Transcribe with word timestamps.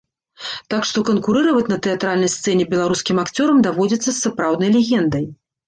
Так 0.73 0.87
што 0.91 1.03
канкурыраваць 1.09 1.65
на 1.73 1.77
тэатральнай 1.89 2.33
сцэне 2.37 2.63
беларускім 2.73 3.21
акцёрам 3.27 3.63
даводзіцца 3.71 4.09
з 4.11 4.17
сапраўднай 4.25 4.77
легендай. 4.81 5.33